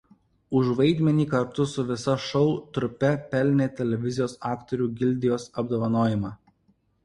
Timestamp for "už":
0.61-0.69